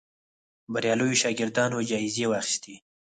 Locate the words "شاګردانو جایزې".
1.21-2.25